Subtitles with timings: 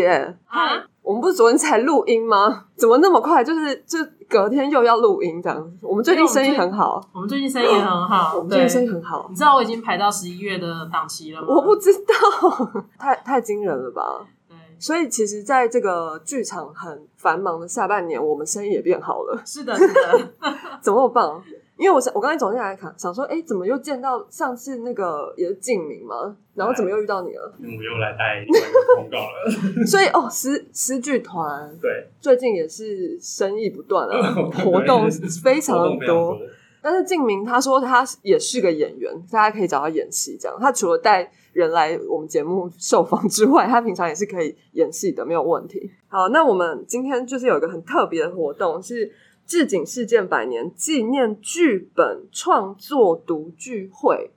[0.00, 2.64] 姐，啊，我们不是昨天才录音吗？
[2.76, 3.44] 怎么那么快？
[3.44, 3.98] 就是就
[4.28, 5.72] 隔天又要录音这样。
[5.82, 9.26] 我们最近生意很好，我们最近生意很好，我们最近生意很好。
[9.28, 11.46] 你知道我已经排到十一月的档期了吗？
[11.48, 14.26] 我不知道， 太太惊人了吧？
[14.48, 20.32] 对，所以其实，在这个剧场很繁忙的下半年，我们生意也变好了，是的，是的，
[20.80, 21.42] 怎么那么棒？
[21.80, 26.36] 因为我想，我刚才走进来看，想说，哎，怎么又见到上次那个也是静明嘛？
[26.54, 27.54] 然后怎么又遇到你了？
[27.58, 28.44] 我又来带
[28.96, 29.50] 通告了。
[29.88, 34.30] 所以哦，诗诗剧团对，最近也是生意不断啊，
[34.62, 35.10] 活动
[35.42, 36.38] 非常的多动非常多。。
[36.82, 40.36] 但是静明他说他也是个演员，大家可以找他演戏。
[40.38, 45.90] 这样，他除了带人来我们节目受访之外，他平常也是可以演戏的，没有问题。
[46.08, 49.10] 好，那我们今天就是有一个很特别的活动，是
[49.50, 54.30] 置景事件百年纪念剧本创作读剧会。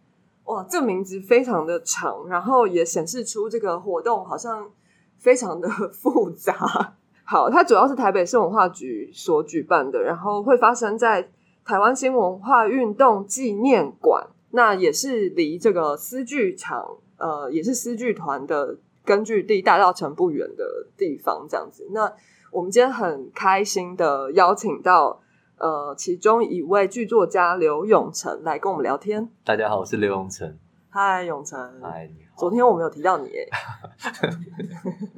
[0.46, 4.72] 哇，这个名字非常的长，然后也显示出这个活动好像
[5.20, 6.96] 非常的 复杂。
[7.24, 11.30] 好，它主要是台北市文化局所举办的，然后会发生在
[11.64, 21.88] 台湾新文化运动纪念馆，那也是离这个丝剧场，呃，也是丝剧团的根据地大道城不远的地方，这样子。
[21.92, 22.12] 那
[22.54, 25.20] 我们今天很开心的邀请到
[25.58, 29.28] 呃其中一位剧作家刘永成来跟我们聊天。
[29.44, 30.56] 大家好，我是刘永成。
[30.88, 32.38] 嗨，永成，嗨，你好。
[32.38, 33.50] 昨天我们有提到你耶，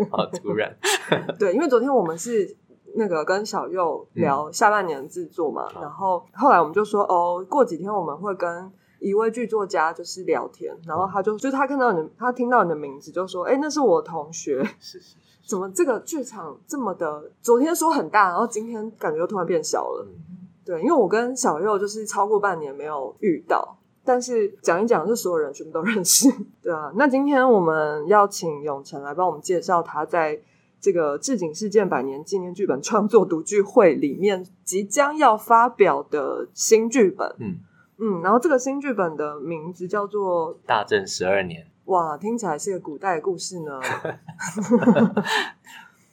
[0.09, 0.73] 好 突然，
[1.37, 2.55] 对，因为昨天我们是
[2.95, 15.17] 那个跟小右聊下半年的制作嘛，好然后后来我们就说哦，过几天我们会跟一位剧作家就是聊天，然后他就就他看到你，他听到你的名字就说，哎，那是我同学，是是，
[15.47, 17.31] 怎么这个剧场这么的？
[17.41, 20.07] 昨天说很大，然后今天感觉又突然变小了。
[20.07, 26.29] 嗯，对，因为我跟小右就是超过半年没有遇到，但是讲一讲，就所有人全部都认识。
[26.63, 30.41] 对啊，那今天我们要请永成来帮我们介绍他在
[30.81, 37.35] 这个置景事件百年纪念剧本创作读剧会里面即将要发表的新剧本。
[37.39, 37.59] 嗯，
[37.99, 41.67] 嗯，然后这个新剧本的名字叫做大正十二年。
[41.85, 43.79] 哇，听起来是个古代的故事呢。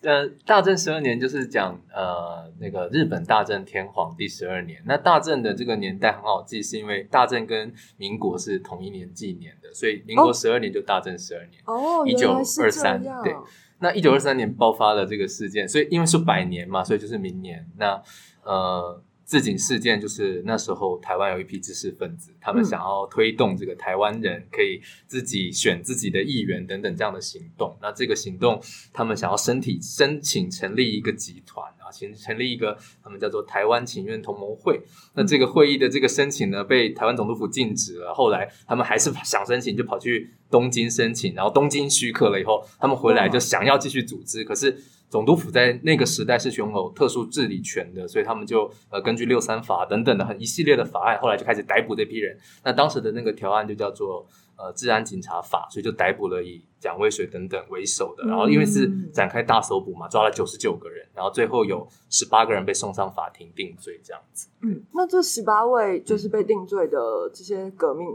[0.02, 4.82] 呃，大正十二年就是讲呃那个日本大正天皇第十二年。
[4.84, 11.62] 那大正的这个年代很好记，是因为大正跟民国是同一年纪年的，所以民国哦十二年就大正十二年。
[11.66, 13.00] 哦，一九二三。
[13.22, 13.34] 对
[13.78, 17.64] 那一九二三年爆发了这个事件，所以因为是百年嘛，所以就是明年。
[17.76, 18.02] 那
[18.44, 19.00] 呃，
[19.32, 27.74] 置景事件就是那时候台湾有一批知识分子，他们嗯想要推动这个台湾人可以自己选自己的议员等等这样的行动。
[27.80, 28.62] 那这个行动，
[28.92, 34.80] 他们想要身体申请成立一个集团啊，成成立一个他们叫做台湾请愿同盟会。
[35.14, 38.14] 那这个会议的这个申请呢，被台湾总督府禁止了。
[38.14, 44.82] 后来他们还是想申请，就跑去东京申请，然后东京许可了以后，他们回来就想要继续组织，可是。
[45.12, 52.34] 总督府在那个时代是拥有特殊治理权的，所以他们就呃根据六三法等等的很一系列的法案，后来就开始逮捕这批人。
[52.64, 54.26] 那当时的那个条案就叫做
[54.56, 64.48] 呃治安警察法，所以就逮捕了以蒋渭水等等为首的，然后因为是展开大搜捕嘛，抓了九十九个人，然后最后有十八个人被送上法庭定罪，这样子。
[64.60, 68.08] 嗯，那这十八位就是被定罪的这些革命，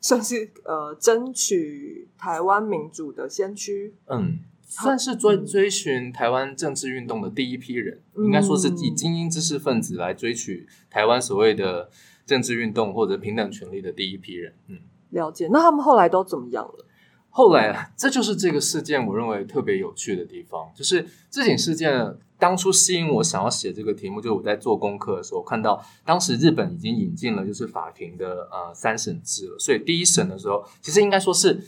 [0.00, 3.94] 算是呃争取台湾民主的先驱。
[4.06, 11.90] 嗯，算是追追寻台湾政治运动的第一批人，嗯应该说是以精英知识分子来追取台湾所谓的
[12.24, 14.54] 政治运动或者平等权利的第一批人。
[14.66, 14.78] 嗯，
[15.10, 16.84] 了解，那他们后来都怎么样了？
[17.30, 31.60] 后来啊这就是这个事件我认为特别有趣的地方，就是这起事件当初吸引我想要写这个题目，就是我在做功课的时候看到，当时日本已经引进了就是法庭的呃三审制了，所以第一审的时候，其实应该说是。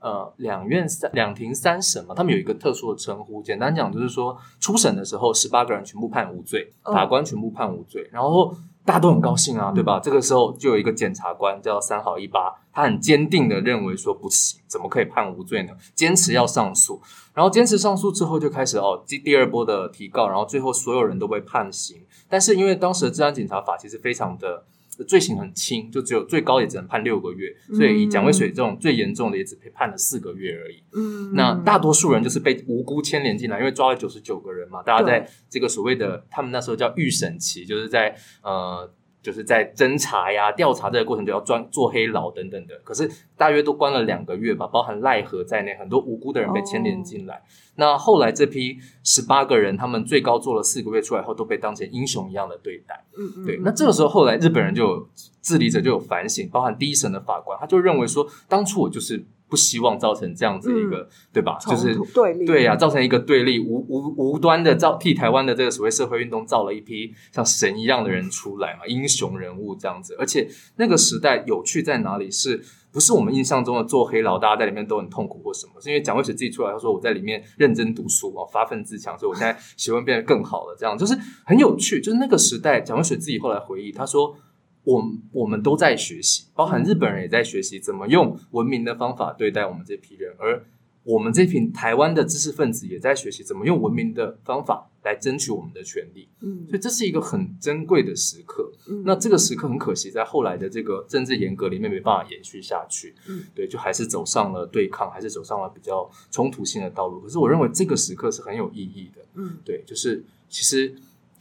[0.00, 3.42] 呃，两院三两庭三审嘛，他们有一个特殊的称呼。
[3.42, 8.54] 简单讲就是说，初审的时候，十八个人全部判无罪，哦法官全部判无罪，然后
[8.84, 9.98] 大家都很高兴啊，对吧？
[9.98, 15.72] 这个时候就有一个检察官叫三好一八，他很坚定的认为说不行，怎么可以判无罪呢？
[15.94, 17.00] 坚持要上诉，
[17.32, 22.04] 然后坚持上诉之后就开始哦，第第二波的提告，然后最后所有人都被判刑。
[22.28, 24.64] 但是因为当时的治安警察法其实非常的
[25.02, 30.82] 罪行很轻，就只有最高也只能判六个月，所以以蒋渭水这种最严重的也只被判了四个月而已。
[30.94, 38.92] 嗯，那大多数人就是被无辜牵连进来，因为抓了九十九个人嘛，大家在这个所谓的他们那时候叫预审期，就是在呃。
[39.24, 47.42] 就是在侦查呀、调查这个过程就要专做黑牢等等的，可是大约都关了两个月吧，包含赖和在内，很多无辜的人被牵连进来。
[47.76, 53.02] 那后来这批十八个人，他们最高做了四个月出来后，都被当成英雄一样的对待。
[53.16, 55.08] 嗯嗯，对，那这个时候后来日本人就有
[55.40, 61.56] 治理者就有反省，包含第一审的法官，他就认为说，当初我就是不希望造成这样子一个，对吧？
[61.60, 70.16] 就是对立，对呀、造成一个对立，无无无端的造替台湾的这个所谓社会运动造了一批像神一样的人出来嘛， 英雄人物这样子。
[70.18, 72.64] 而且那个时代有趣在哪里是？
[72.94, 75.80] 不是我们印象中的做黑老，大家在里面都很痛苦或什么？
[75.80, 80.76] 是因为蒋渭水自己出来，他说我在里面认真读书哦，发愤自强，所以我现在学问变得更好了。
[80.78, 81.12] 这样就是
[81.44, 82.00] 很有趣。
[82.00, 84.36] 就是那个时代，蒋渭水自己后来回忆，他说
[84.84, 90.64] 我们我们都在学习，包含日本人也在学习怎么用文明的方法对待我们这批人，而
[91.04, 96.28] 我们这群台湾的知识分子也在学习怎么用文明的方法来争取我们的权利。
[96.40, 98.72] 嗯所以这是一个很珍贵的时刻。
[98.88, 103.14] 嗯那这个时刻很可惜，在后来的这个政治严格里面没办法延续下去。
[103.28, 107.20] 嗯，对，就还是走上了对抗，还是走上了比较冲突性的道路。
[107.20, 109.22] 可是我认为这个时刻是很有意义的。
[109.34, 110.94] 嗯对，就是其实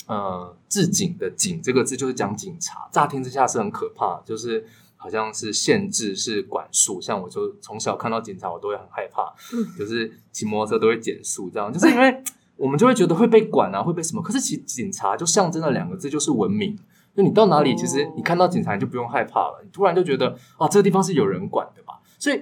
[0.07, 4.65] 呃，治警的“警”这个字就是讲警察，乍听之下是很可怕，就是
[4.97, 6.99] 好像是限制、是管束。
[6.99, 12.23] 像我就从小看到警察，我都会很害怕，嗯就是骑摩托车都会减速，这样就是因为
[12.57, 14.21] 我们就会觉得会被管啊，会被什么？
[14.21, 16.77] 可是其实警察就象征了两个字，就是文明。
[17.15, 21.99] 就你到哪里，其实哦你看到警察你就不用害怕了，你突然就觉得啊，这个地方是有人管的吧？
[22.17, 22.41] 所以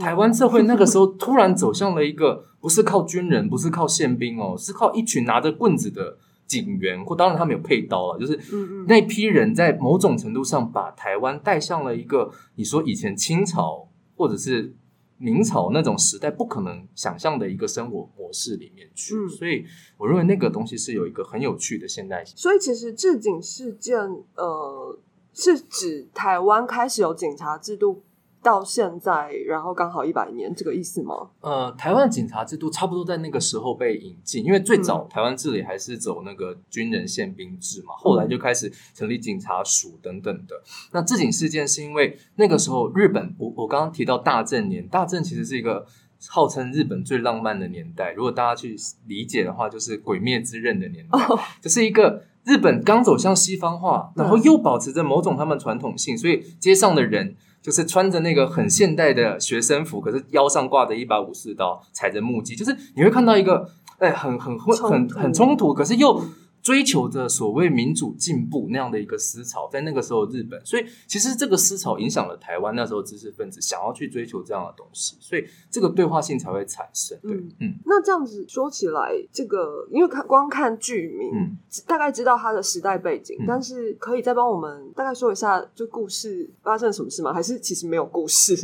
[0.00, 8.38] 台湾社会那个时候突然走向了一个不是靠军人，不是靠宪兵哦，是靠一群拿着棍子的警员，或当然他们有配刀了，就是
[8.86, 14.74] 那批人在某种程度上把台湾带向了一个你说以前清朝或者是
[15.18, 19.64] 明朝那种时代不可能想象的一个生活模式里面去，嗯所以
[19.96, 22.36] 我认为那个东西是有一个很有趣的现代性。
[22.36, 23.98] 所以其实治警事件，
[24.34, 24.98] 呃，
[25.32, 28.02] 是指台湾开始有警察制度
[28.46, 31.30] 到现在，然后刚好一百年，这个意思吗？
[31.40, 40.62] 呃，台湾警察制度差不多在那个时候被引进，因为最早台湾治理还是走那个军人宪兵制嘛，后来就开始成立警察署等等的。
[40.92, 45.84] 那治警事件是因为那个时候日本，我我刚刚提到大正年，大正其实是一个
[46.28, 48.76] 号称日本最浪漫的年代，如果大家去
[49.08, 57.34] 理解的话，就是《鬼灭之刃》的年代，哦，就是一个日本刚走向西方化，然后又保持着某种他们传统性，所以街上的人
[57.66, 63.68] 就是穿着那个很现代的学生服，可是腰上挂着一把武士刀，踩着木屐，就是你会看到一个
[63.98, 65.18] 哎很很很很冲突。
[65.18, 66.22] 很冲突，可是又
[66.66, 77.16] 追求着所谓民主进步那样的一个思潮，在那个时候日本，所以其实这个思潮影响了台湾那时候知识分子想要去追求这样的东西，所以这个对话性才会产生。
[77.22, 87.32] 对，嗯嗯那这样子说起来，这个因为看光看剧名，嗯大概知道它的时代背景，嗯但是可以再帮我们大概说一下，就故事发生了什么事吗？
[87.32, 88.56] 还是其实没有故事？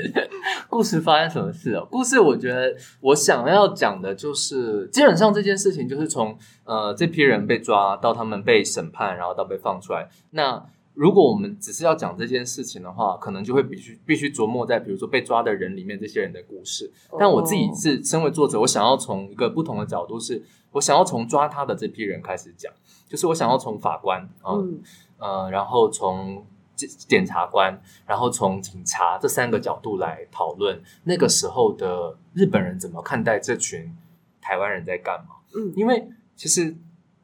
[0.70, 1.86] 故事发生什么事哦？
[1.90, 10.08] 故事我觉得我想要讲的就是，基本上这件事情就是从呃这批人被抓到他们被审判，然后到被放出来。
[10.30, 16.88] 那如果我们只是要讲这件事情的话，可能就会必须必须琢磨在比如说被抓的人里面这些人的故事。
[17.18, 22.72] 但我自己哦是身为作者，我想要从一个不同的角度是，我想要从抓他的这批人开始讲，
[23.08, 24.80] 就是我想要从法官啊、嗯
[25.18, 26.46] 呃，然后从
[26.76, 33.96] 检检察官，然后从警察这三个角度来讨论那个时候的日本人怎么看待这群
[34.40, 35.34] 台湾人在干嘛。
[35.56, 36.76] 嗯因为其实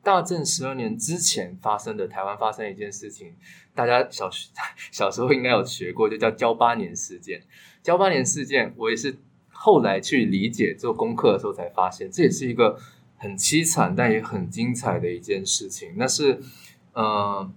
[0.02, 3.35] 大正十二年之前发生的台湾发生一件事情，
[3.75, 4.50] 大家小学
[4.90, 7.43] 小时候应该有学过，就叫交八年事件。
[7.83, 9.17] 交八年事件，我也是
[9.50, 12.79] 后来去理解做功课的时候才发现，这也是一个
[13.17, 15.95] 很凄惨但也很精彩的一件事情。
[15.97, 16.40] 那是
[16.93, 17.50] 呃。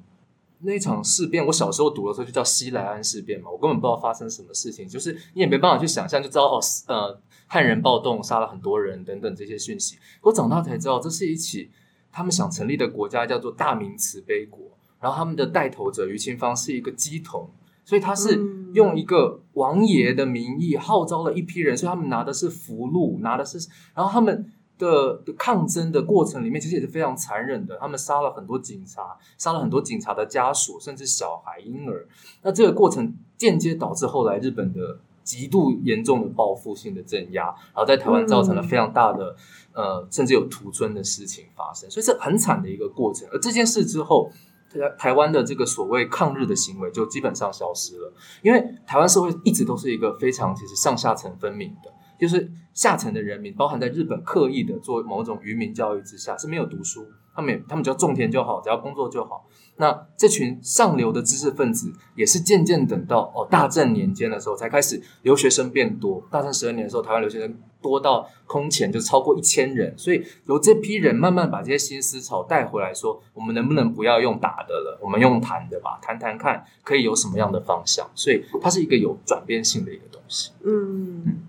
[0.63, 9.97] 那场事变，我小时候读的时候就叫西来安事变嘛，我根本不知道发生什么事情，就是你也没办法去想象，就知道哦，呃，汉人暴动杀了很多人等等这些讯息。
[10.21, 11.69] 我长大才知道，这是一起
[12.11, 14.59] 他们想成立的国家，叫做大明慈悲国。
[14.99, 17.49] 然后他们的带头者于清芳是一个鸡童，
[17.83, 23.57] 所以他是嗯用一个王爷的名义号召了一批人，所以他们拿的是符箓，拿的是，
[23.93, 24.49] 然后他们
[24.83, 27.77] 的的抗争的过程里面，其实也是非常残忍的。
[27.77, 32.05] 他们杀了很多警察，杀了很多警察的家属，甚至小孩、婴儿。
[32.41, 39.35] 那这个过程间接导致后来日本的极度严重的报复性的镇压，然后在台湾造成了非常大的、
[39.73, 43.27] 呃，甚至有屠村的事情发生，所以是很惨的一个过程。
[43.31, 44.29] 而这件事之后，
[44.69, 51.91] 台台湾的这个所谓抗日的行为就基本上消失了，因为台湾社会一直都是一个非常其实上下层分明的。
[52.19, 57.05] 就是下层的人民，包含在日本刻意的做某种愚民教育之下，是没有读书，
[57.35, 59.45] 他们也他们只要种田就好，只要工作就好。
[59.75, 66.23] 那这群上流的知识分子，也是渐渐等到哦大正年间的时候，才开始留学生变多。
[66.29, 69.91] 大正十二年的时候，台湾留学生多到空前，就超过一千人。
[69.97, 78.07] 所以由这批人慢慢把这些新思潮带回来，说我们能不能不要用打的了，我们用谈的吧，谈谈看可以有什么样的方向。
[78.13, 80.51] 所以它是一个有转变性的一个东西。
[80.63, 81.39] 嗯，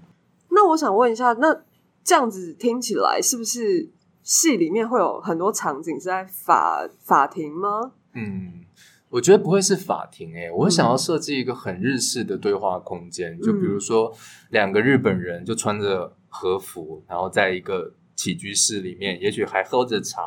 [0.54, 1.62] 那我想问一下，那
[2.02, 3.90] 这样子听起来是不是
[4.22, 7.92] 戏里面会有很多场景是在法法庭吗？
[8.14, 8.64] 嗯，
[9.10, 14.14] 我觉得不会是法庭诶、我想要设计一个很日式的对话空间，就比如说
[14.50, 20.22] 两个日本人就穿着和服，然后在一个起居室里面，也许还喝着茶。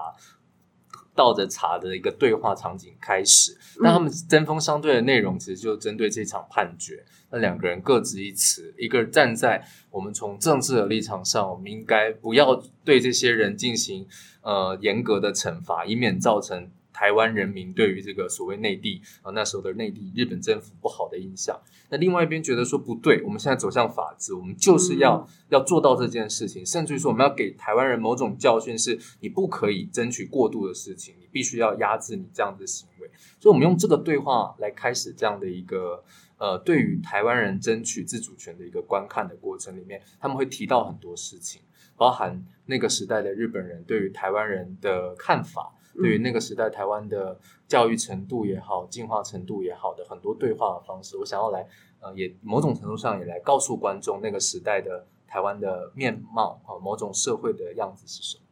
[1.17, 7.03] 倒着茶的一个对话场景开始，那他们针锋相对的内容其实就针对这场判决。
[7.31, 14.07] 那两个人各执一词，一个站在我们从政治的立场上，我们应该不要对这些人进行
[14.41, 21.55] 呃严格的惩罚，以免造成台湾人民对于这个所谓内地啊、呃、那时候的内地日本政府不好的印象。
[21.89, 33.09] 那另外一边觉得说不对，我们现在走向法治，我们就是要、嗯要做到这件事情，甚至于说我们要给台湾人某种教训，是你不可以争取过度的事情，你必须要压制你这样的行为。
[33.39, 36.03] 所以，我们用这个对话来开始这样的一个
[36.37, 41.61] 呃，对于台湾人争取自主权的一个观看的过程里面，他们会提到很多事情，
[41.95, 47.37] 包含那个时代的日本人对于台湾人的看法，嗯对于那个时代台湾的
[47.67, 51.67] 教育程度也好、进化程度也好的很多对话的方式，我想要来
[51.99, 58.43] 呃，也某种程度上也来告诉观众那个时代的台湾的面貌啊、某种社会的样子是什么。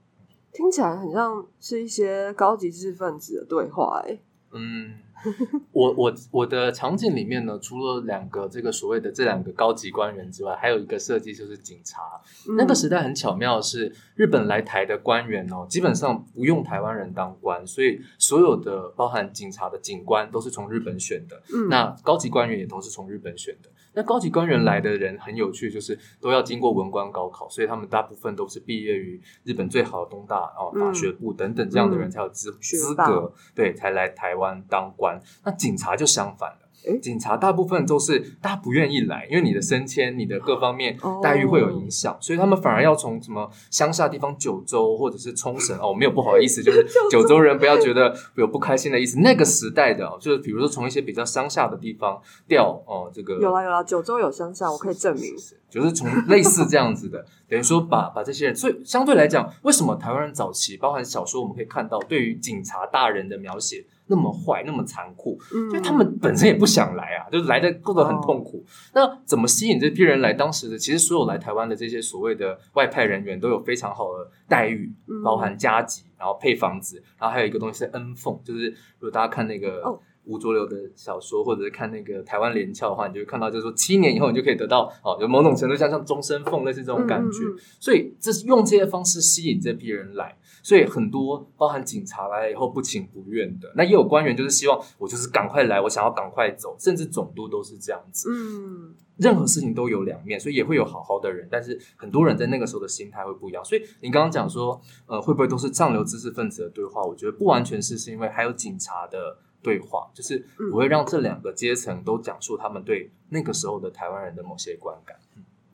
[0.51, 4.21] 听起来很像是一些高级知识分子的对话、欸，
[4.51, 4.99] 嗯，
[5.72, 12.01] 我我我的场景里面呢，除了两个这个所谓的这两个高级官员之外，还有一个设计就是警察。
[12.48, 21.41] 嗯那个时代很巧妙的是，日本来台的官员哦，基本上不用台湾人当官，所以所有的包含警察的警官都是从日本选的。
[21.53, 23.70] 嗯那高级官员也都是从日本选的。
[23.95, 35.19] 那高级官员来的人很有趣，就是都要经过文官高考，所以他们大部分都是毕业于日本最好的东大哦嗯法学部等等这样的人嗯才有资、资格，对，才来台湾当官。
[35.43, 36.64] 那警察就相反了。
[36.86, 49.20] 诶警察大部分都是大家不愿意来，因为你的升迁、你的各方面哦待遇会有影响，所以他们反而要从什么乡下地方九州或者是冲绳哦，没有不好意思，就是 九州人不要觉得有不开心的意思。
[49.20, 55.34] 那个时代的、哦，就是比如说从一些比较乡下的地方调哦，这个有啦有啦，九州有乡下，我可以证明。
[55.68, 68.63] 就是从类似这样子的， 等于说把把这些人，所以相对来讲，为什么台湾人早期包含小说，我们可以看到对于警察大人的描写那么坏、那么残酷，嗯，因为他们本身也不想来啊，就是来的过得很痛苦。
[68.93, 70.33] 那怎么吸引这批人来？
[70.33, 78.69] 当时的其实所有来台湾的这些所谓的外派人员都有非常好的待遇，嗯包含加急，然后配房子，然后还有一个东西是恩俸，就是
[79.00, 87.43] 如果大家看那个哦吴浊流的小说，或者是看那个台湾连翘的话，你就会看到，就是说七年以后你就可以得到哦，有某种程度像像终身俸类似这种感觉。
[87.43, 90.35] 嗯嗯嗯所以这是用这些方式吸引这批人来，
[90.65, 98.31] 所以很多包含警察来了以后不情不愿的，那也有官员就是希望我就是赶快来，我想要赶快走，甚至总督都是这样子。
[98.31, 103.63] 嗯任何事情都有两面，所以也会有好好的人，但是很多人在那个时候的心态会不一样。
[103.63, 107.03] 所以你刚刚讲说，呃，会不会都是上流知识分子的对话？
[107.03, 110.43] 我觉得不完全是，是因为还有警察的对话，就是
[110.74, 115.15] 我会让这两个阶层都讲述他们对那个时候的台湾人的某些观感。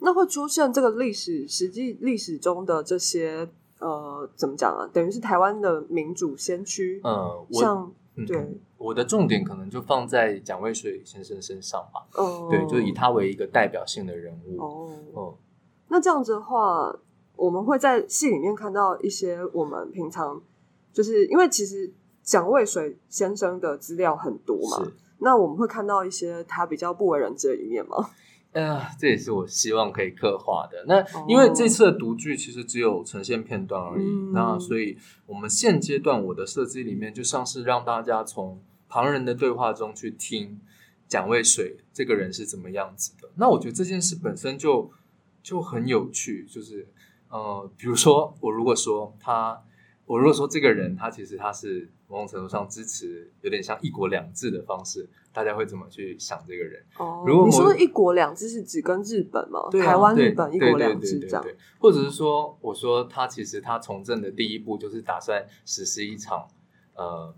[0.03, 3.47] 那会出现这个历史实际历史中的这些
[3.81, 4.89] 呃，怎么讲啊？
[4.93, 12.05] 等于是台湾的民主先驱，嗯，我像嗯对，我的重点可能就放在蒋渭水先生身上吧。
[12.13, 14.61] 哦，对，就是以他为一个代表性的人物。
[14.61, 14.89] 哦。
[15.15, 15.33] 嗯，
[15.89, 16.95] 那这样子的话，
[17.35, 20.41] 我们会在戏里面看到一些我们平常
[20.93, 24.85] 就是因为其实蒋渭水先生的资料很多嘛，
[25.19, 27.97] 那我们会看到一些他比较不为人知的一面吗？
[28.53, 30.83] 呃，这也是我希望可以刻画的。
[30.87, 40.59] 那哦因为这次的独剧其实只有呈现片段而已，嗯那所以我们现阶段我的设计里面就像是让大家从旁人的对话中去听
[41.07, 43.29] 蒋渭水这个人是怎么样子的。
[43.35, 44.91] 那我觉得这件事本身就
[45.41, 46.87] 就很有趣，就是
[47.29, 49.63] 呃，比如说我如果说他，
[50.05, 56.83] 我如果说这个人他其实他是某种程度上支持有点像一国两制的方式，大家会怎么去想这个人？
[56.99, 59.69] 哦，如果你说的一国两制是指跟日本吗？
[59.71, 61.45] 对啊台湾、对日本一国两制这样
[61.79, 66.45] 或者是说，我说他其实他从政的第一步就是打算实施一场
[66.95, 67.33] 呃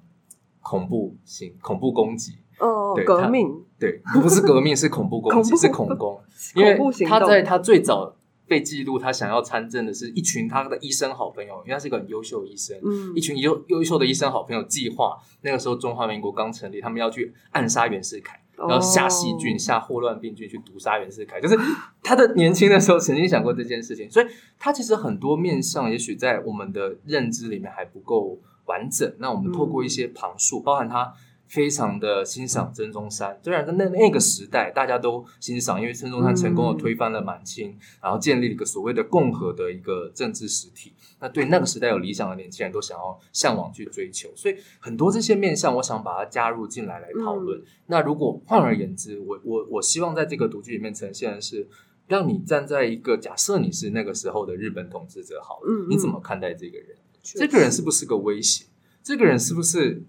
[0.61, 6.19] 恐怖行恐怖攻击，哦革命对，不是革命，是恐怖 攻击，恐是恐攻，
[6.55, 6.77] 因为
[7.07, 8.15] 他在他最早
[8.53, 21.57] 被记录，他想要参政的是一群他的医生好朋友，因为他是一个很优秀的医生，嗯一群优优秀的医生好朋友计划，那个时候中华民国刚成立，他们要去暗杀袁世凯，然后下细菌、下霍乱病菌去毒杀袁世凯，就是
[22.03, 24.27] 他的年轻的时候曾经想过这件事情，所以
[24.59, 29.11] 他其实很多面向，也许在我们的认知里面还不够完整。
[29.17, 31.11] 那我们透过一些旁述，包含他。
[31.53, 40.93] 非常的欣赏孙中山，虽然在那那个时代大家都欣赏，因为孙中山成功的推翻了满清，然后建立了一个所谓的共和的一个政治实体。
[41.19, 47.61] 那对那个时代有理想的年轻人都想要向往去追求，所以很多这些面向，我想把它加入进来来讨论。
[47.85, 51.67] 那如果换而言之，我我我希望在这个读剧里面呈现的是，
[52.07, 56.97] 让你站在一个假设你是那个时候的日本统治者，好了，你怎么看待这个人？
[57.21, 58.65] 这个人是不是个威胁？
[59.03, 60.03] 这个人是不是？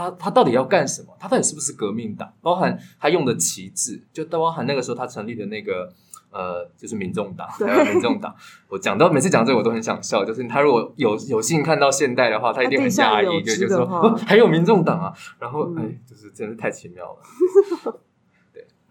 [0.00, 1.14] 他他到底要干什么？
[1.18, 2.32] 他到底是不是革命党？
[2.40, 5.92] 包含他用的旗帜，就包含那个时候他成立的那个
[6.30, 8.34] 呃，就是民众党，还有民众党。
[8.68, 10.24] 我讲到每次讲这个，我都很想笑。
[10.24, 15.12] 就是他如果有有幸看到现代的话，他一定很讶异，就就说还有民众党啊。
[15.38, 17.18] 然后哎，就是真是太奇妙了。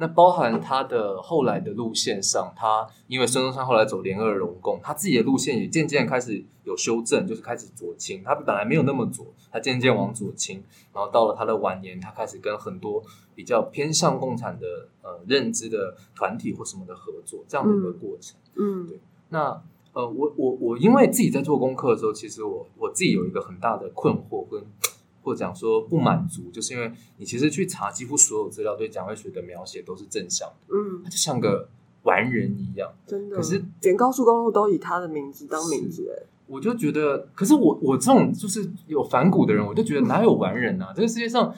[0.02, 8.24] 那包含他的后来的路线上，他因为孙中山后来走联俄容共，他自己的路线也渐渐开始有修正，就是开始左倾。
[8.24, 10.64] 他本来没有那么左，他渐渐往左倾，
[10.94, 13.04] 然后到了他的晚年，他开始跟很多
[13.36, 18.38] 比较偏向共产的呃认知的团体或什么的合作，这样的一个过程。
[18.56, 19.00] 嗯，对。
[19.28, 24.64] 那呃，我我我因为自己在做功课的时候，其实我我自己有一个很大的困惑跟。
[25.22, 31.70] 或讲说不满足，就是因为你其实去查几乎所有资料，对蒋渭水的描写都是正向的，嗯，他就像个
[32.04, 33.36] 完人一样，真的。
[33.36, 40.94] 可是连高速公路都以他的名字当名字，哎，我就觉得，可是我我这种就是有反骨的人，我就觉得哪有完人啊？
[40.96, 41.54] 这个世界上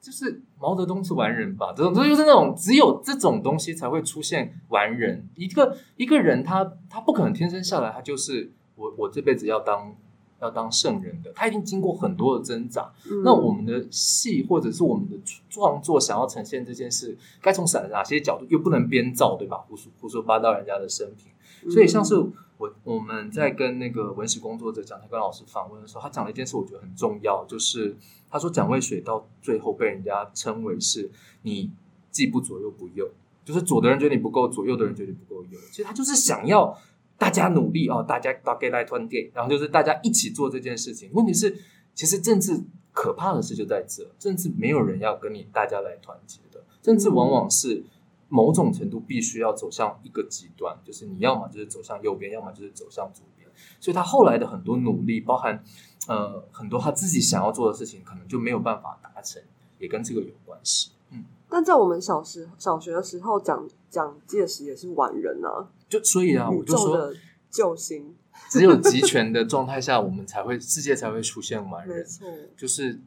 [0.00, 1.72] 就是毛泽东是完人吧？
[1.76, 5.28] 这种这就是那种只有这种东西才会出现完人。
[5.36, 9.94] 一个一个人，他他不可能天生下来，他就是我我这辈子要当。
[10.40, 12.92] 要当圣人的，他一定经过很多的挣扎。
[13.24, 15.16] 那我们的戏或者是我们的
[15.48, 19.56] 创作，想要呈现这件事，该从哪哪些角度，又不能编造，对吧？
[19.66, 21.72] 胡说胡说八道人家的生平。
[21.72, 22.14] 所以，像是
[22.58, 27.96] 我我们在跟那个文史工作者蒋太根老师访问的时候，他讲了一件事，我觉得很重要，就是
[28.30, 31.10] 他说蒋渭水到最后被人家称为是
[31.42, 31.70] 你
[32.10, 33.08] 既不左又不右，
[33.44, 35.58] 就是左的人觉得你不够左，右的人觉得你不够右。
[35.70, 36.76] 其实他就是想要。
[37.18, 41.10] 大家努力哦，大家大概来团结，然后就是大家一起做这件事情。
[41.14, 41.56] 问题是，
[41.94, 47.84] 其实政治可怕的事就在这，政治没有人要跟你大家来团结的，政治往往是
[48.28, 53.48] 某种程度必须要走向一个极端，就是你要么就是走向右边，要么就是走向左边。
[53.80, 55.64] 所以他后来的很多努力，包含
[56.08, 59.42] 呃很多他自己想要做的事情，可能就没有办法达成，
[59.78, 60.90] 也跟这个有关系。
[61.10, 65.70] 嗯，但在我们小时小学的时候，蒋蒋介石也是完人啊。
[65.88, 67.12] 就所以啊，我就说
[67.50, 68.14] 救星，
[68.50, 71.98] 只有集权的状态下，我们才会世界才会出现完 人。
[71.98, 73.00] 没错，就是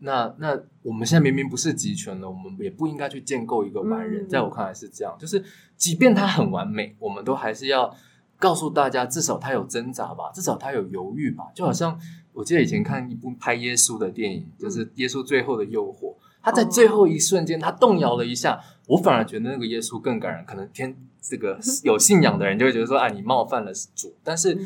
[0.00, 4.28] 那那我们现在明明不是集权了，我们也不应该去建构一个完人。
[4.28, 5.42] 在我看来是这样，就是
[5.76, 7.94] 即便他很完美，我们都还是要
[8.38, 11.44] 告诉大家，至少他有挣扎吧，至少他有犹豫吧。
[11.54, 11.96] 就好像
[12.32, 20.96] 我记得以前看一部拍耶稣的电影，就是耶稣最后的诱惑，他在最后一瞬间他动摇了一下，我反而觉得那个耶稣更感人，可能天。
[21.24, 24.12] 这个有信仰的人就会觉得说，啊，你冒犯了主。
[24.24, 24.58] 但是，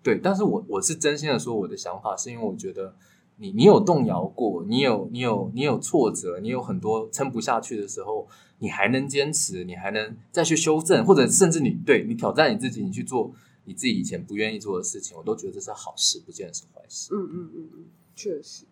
[0.00, 2.94] 对，但是我我是真心的说，我的想法是因为我觉得
[3.38, 8.28] 你你有动摇过，你有你有你有挫折，你有很多撑不下去的时候，
[8.60, 13.32] 你还能坚持，你还能再去修正，或者甚至你对你挑战你自己，你去做
[13.64, 17.12] 你自己以前不愿意做的事情，我都觉得这是好事，不见得是坏事。
[17.12, 17.84] 嗯嗯嗯嗯，
[18.14, 18.66] 确实。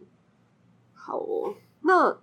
[0.95, 2.19] 好哦，那。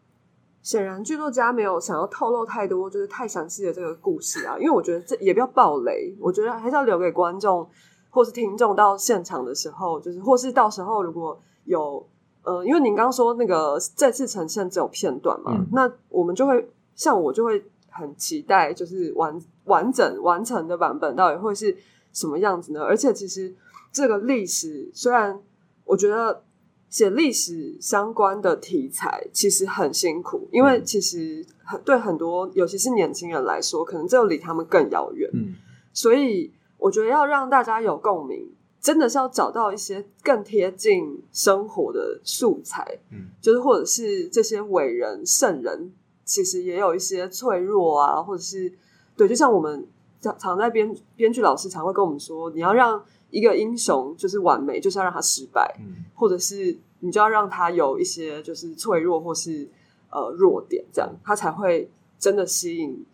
[0.69, 7.67] 显然，剧作家没有想要透露太多，就是太详细的这个故事啊，因为我觉得这也不要暴雷，我觉得还是要留给观众
[8.11, 12.07] 或是听众到现场的时候，就是或是到时候如果有
[12.43, 21.75] 呃，因为您刚刚说那个再次呈现只有片段嘛，那我们就会像我就会很期待，就是完完整完成的版本到底会是
[22.13, 22.83] 什么样子呢？
[22.83, 23.51] 而且其实
[23.91, 25.41] 这个历史虽然
[25.85, 26.43] 我觉得。
[26.89, 35.29] 写历史相关的题材其实很辛苦，因为其实很对很多，尤其是年轻人来说，可能就离他们更遥远。
[35.33, 35.53] 嗯，
[35.93, 42.97] 所以我觉得要让大家有共鸣，真的是要找到一些更贴近生活的素材。
[43.11, 45.93] 嗯，就是或者是这些伟人圣人，
[46.25, 48.73] 其实也有一些脆弱啊，或者是
[49.15, 49.85] 对，就像我们
[50.19, 52.99] 常常在编编剧老师常会跟我们说，你要让。
[53.31, 55.75] 一个英雄就是完美，就是要让他失败，
[56.15, 59.67] 或者是你就要让他有一些就是脆弱或是
[60.11, 63.05] 呃弱点，这样他才会真的吸引，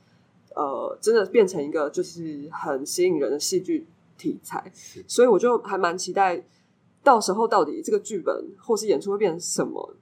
[0.55, 3.85] 呃，真的变成一个就是很吸引人的戏剧
[4.17, 4.71] 题材。
[5.07, 6.43] 所以我就还蛮期待，
[7.03, 9.93] 到时候到底这个剧本或是演出会变成什么，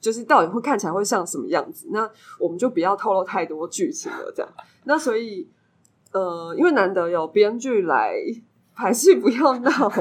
[0.00, 1.86] 就是到底会看起来会像什么样子？
[1.90, 4.52] 那我们就不要透露太多剧情了，这样。
[4.84, 5.46] 那所以，
[6.12, 8.16] 呃，因为难得有编剧来
[8.80, 9.92] 排戏，不要闹，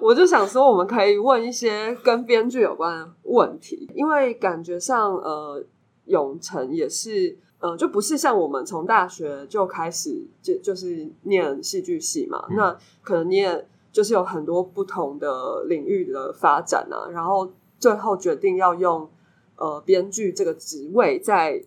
[0.00, 5.62] 我就想说，我们可以问一些跟编剧有关的问题，因为感觉上，呃，
[6.06, 19.10] 永成也是，呃，就不是像我们从大学就开始就就是念戏剧系嘛，那可能你也就是有很多不同的领域的发展啊，然后最后决定要用
[19.56, 21.62] 呃编剧这个职位在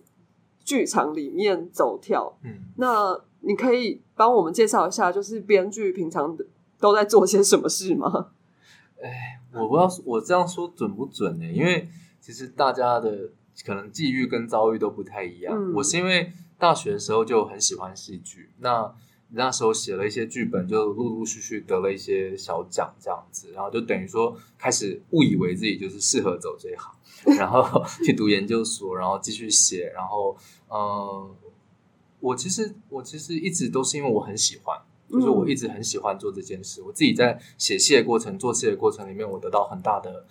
[0.64, 2.36] 剧场里面走跳。
[2.42, 6.36] 嗯，那你可以帮我们介绍一下，就是编剧平常
[6.80, 8.30] 都在做些什么事吗？
[9.02, 11.88] 哎我不知道我这样说准不准呢、因为
[12.20, 13.30] 其实大家的
[13.66, 15.54] 可能际遇跟遭遇都不太一样。
[15.54, 18.94] 嗯我是因为大学的时候就很喜欢戏剧，那
[19.30, 26.94] 那时候写了一些剧本，就陆陆续续得了一些小奖这样子，然后就等于说开始误以为自己就是适合走这一行，
[27.36, 30.36] 然后 去读研究所，然后继续写，然后
[30.68, 31.30] 嗯、呃
[32.22, 34.80] 我其实我其实一直都是因为我很喜欢。
[35.10, 40.24] 就是我一直很喜欢做这件事，我自己在写戏的过程、做戏的过程里面，我得到很大的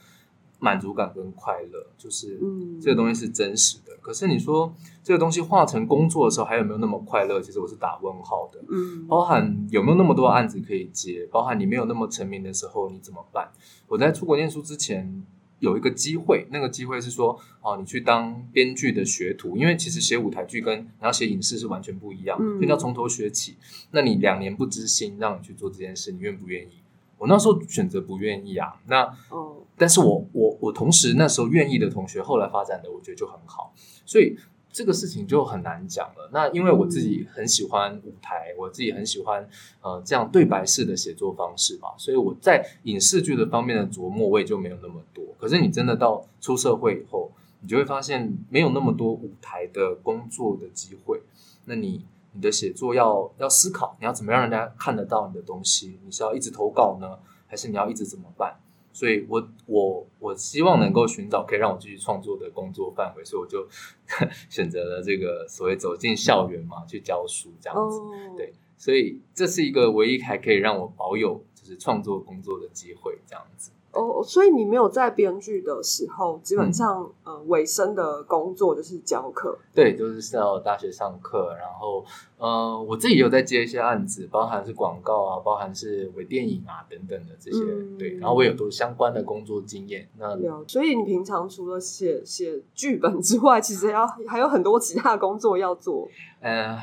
[0.58, 3.95] 满足感跟快乐，就是嗯这个东西是真实的。
[4.01, 4.73] 可是你说
[5.04, 7.39] 这个东西化成工作的时候，还有没有那么快乐？
[7.39, 8.60] 其实我是打问号的。
[8.69, 13.51] 嗯包含有没有那么多案子可以接，包含你没有那么成名的时候你怎么办？
[13.88, 15.23] 我在出国念书之前
[15.62, 23.56] 有一个机会，那个机会是说，哦，你去当编剧的学徒，因为其实写舞台剧跟你要写影视是完全不一样，嗯所以要从头学起。
[23.91, 26.82] 那你两年不知心，让你去做这件事，你愿不愿意？
[27.17, 28.82] 我那时候选择不愿意啊。
[28.88, 33.74] 那哦但是我我我同时那时候愿意的同学，后来发展的我觉得就很好，
[34.06, 34.36] 所以
[34.72, 36.30] 这个事情就很难讲了。
[36.32, 39.48] 那因为我自己很喜欢舞台，我自己很喜欢
[39.82, 45.24] 呃这样对白式的写作方式嘛，所以我在影视剧的方面的琢磨我也就没有那么多。
[45.38, 47.32] 可是你真的到出社会以后，
[47.62, 51.22] 你就会发现没有那么多舞台的工作的机会，
[51.66, 52.06] 那你。
[52.34, 56.00] 你的写作要要思考，你要怎么让人家看得到你的东西？
[56.06, 58.56] 你是要一直投稿呢，还是你要一直怎么办？
[58.93, 63.67] 所以我我我希望能够寻找可以让我继续创作的工作范围，所以我就
[64.49, 67.99] 选择了这个所谓走进校园嘛，去教书这样子。
[67.99, 73.71] 哦，对所以这是一个唯一还可以让我保有就是创作工作的机会，这样子。
[73.93, 79.58] 哦，所以你没有在编剧的时候，基嗯本上、呃尾声的工作就是教课。
[79.73, 82.06] 对，就是到大学上课，然后
[82.38, 90.08] 呃，我自己有在接一些案子，包含是广告啊，包含是微电影啊等等的这些，嗯对，然后我有都相关的工作经验。
[90.17, 96.08] 那了，所以你平常除了写写剧本之外，其实要还有很多其他工作要做。
[96.39, 96.77] 呃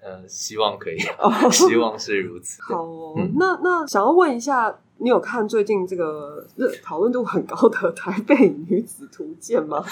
[0.00, 2.62] 呃，希望可以，哦希望是如此。
[2.62, 9.84] 好哦，嗯那那想要问一下，你有看最近这个热讨论度很高的《台北女子图鉴》吗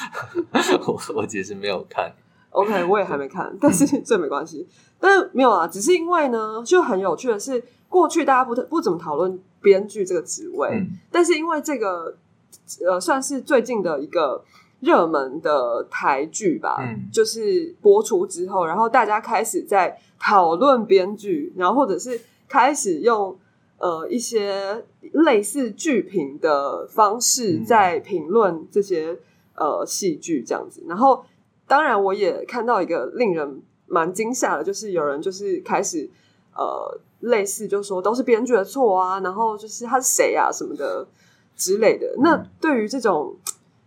[0.86, 2.12] 我我其实没有看
[2.50, 4.66] ，？OK，我也还没看，但是这没关系。
[4.98, 12.16] 但是没有啊，只是因为呢，就很有趣的是，过去大家不不怎么讨论编剧这个职位，嗯但是因为这个
[12.84, 14.42] 呃，算是最近的一个
[14.80, 23.38] 热门的台剧吧，嗯就是播出之后，然后大家开始在讨论编剧，然后或者是开始用
[23.78, 29.18] 呃一些类似剧评的方式嗯在评论这些
[29.54, 30.82] 呃戏剧这样子。
[30.86, 31.24] 然后，
[31.66, 36.08] 当然我也看到一个令人蛮惊吓的，就是有人就是开始
[36.54, 41.06] 呃类似就说都是编剧的错啊，然后就是他是谁啊什么的
[41.56, 42.14] 之类的。
[42.18, 43.36] 那对于这种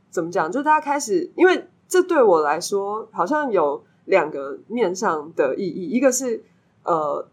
[0.09, 6.43] 怎么讲，就大家开始，因为这对我来说好像有两个面上的意义，一个是
[6.83, 7.27] 呃，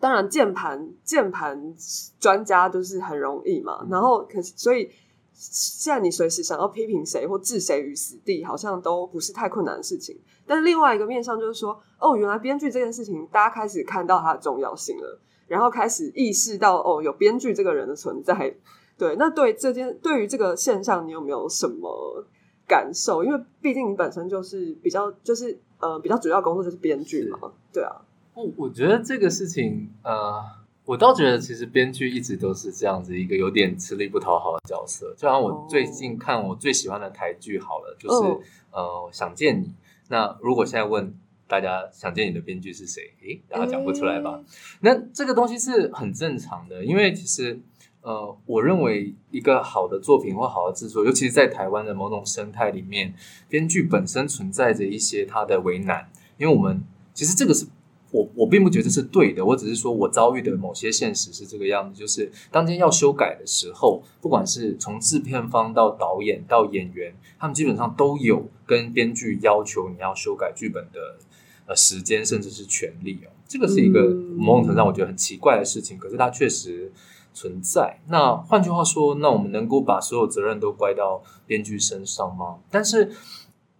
[0.00, 1.76] 当然键盘键盘
[2.18, 4.90] 专家都是很容易嘛，然后可是所以
[5.32, 10.18] 现在你随时想要批评谁或置谁于死地，好像都不是太困难的事情。
[10.46, 18.54] 但是另外一个面向就是说，哦，原来编剧这件事情，大家开始看到它的重要性了，然后开始意识到哦，有编剧这个人的存在。
[18.98, 22.24] 对，那对这件对于这个现象，你有没有什么
[22.66, 23.24] 感受？
[23.24, 27.96] 因为毕竟你本身就是比较就是呃比较主要工作就是编剧嘛，对啊，
[28.40, 30.42] 我我觉得这个事情，呃，
[30.84, 35.14] 我倒觉得其实编剧一直都是这样子一个有点吃力不讨好的角色。
[35.16, 38.40] 就像我最近看我最喜欢的台剧好了，就是、哦
[38.72, 39.74] 呃想见你。
[40.08, 41.14] 那如果现在问
[41.46, 43.12] 大家想见你的编剧是谁？
[43.22, 44.40] 诶，大家讲不出来吧？
[44.80, 47.60] 那这个东西是很正常的，因为其实
[48.00, 53.14] 呃，我认为一个好的作品或好的制作，尤其是在台湾的某种生态里面，
[53.48, 57.66] 编剧本身存在着一些他的为难，因为我们其实这个是
[58.12, 71.18] 我我并不觉得这是对的，我只是说我遭遇的某些现实是这个样子，就是当天要修改的时候，不管是从制片方到导演到演员，他们基本上都有跟编剧要求你要修改剧本的
[71.66, 73.30] 呃时间，甚至是权利哦。
[73.46, 76.92] 这个是一个嗯某种程度上我觉得很奇怪的事情，可是它确实
[77.32, 78.00] 存在。
[78.08, 82.58] 那换句话说，那我们能够把所有责任都怪到编剧身上吗？
[82.70, 83.12] 但是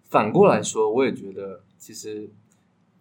[0.08, 2.30] 反过来说，我也觉得其实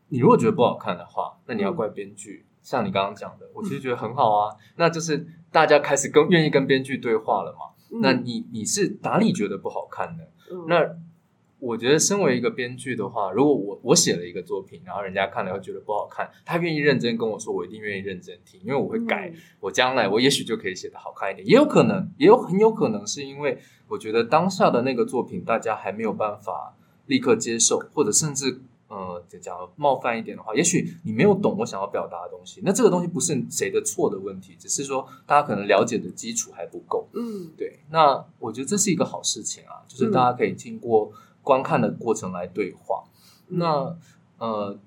[0.10, 2.46] 你如果觉得不好看的话，那你要怪编剧。
[2.62, 7.74] 像你刚刚讲的，我其实觉得很好啊，那就是大家开始跟愿意跟编剧对话了嘛。
[7.92, 10.24] 嗯那你你是哪里觉得不好看的？
[10.52, 10.86] 嗯那
[11.58, 19.30] 我觉得身为一个编剧的话，如果我我写了一个作品，然后人家看了会觉得不好看，他愿意认真跟我说，我一定愿意认真听，因为我会改。
[19.30, 26.76] 嗯我将来我也许就可以写得好看一点，也有可能，也有很有可能是因为我觉得当下的那个作品大家还没有办法
[27.08, 37.08] 立刻接受，或者甚至呃讲冒犯一点的话，也许你没有懂我想要表达的东西，那这个东西不是谁的错的问题，只是说大家可能了解的基础还不够。
[37.14, 43.04] 嗯对，那我觉得这是一个好事情啊，就是大家可以经过观看的过程来对话。
[43.48, 43.96] 那
[44.38, 44.78] 呃，